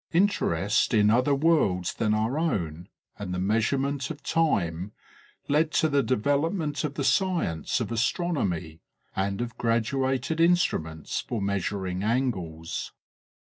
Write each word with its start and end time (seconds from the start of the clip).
Interest 0.13 0.95
in 0.95 1.11
other 1.11 1.35
worlds 1.35 1.93
than 1.93 2.11
our 2.11 2.39
own, 2.39 2.89
and 3.19 3.31
the 3.35 3.39
measurement 3.39 4.09
of 4.09 4.23
time, 4.23 4.93
led 5.47 5.69
to 5.73 5.87
the 5.87 6.01
development 6.01 6.83
of 6.83 6.95
the 6.95 7.03
science 7.03 7.79
of 7.79 7.91
astronomy, 7.91 8.79
and 9.15 9.41
of 9.41 9.55
graduated 9.59 10.39
instruments 10.41 11.19
for 11.19 11.39
measuring 11.39 12.01
angles. 12.01 12.93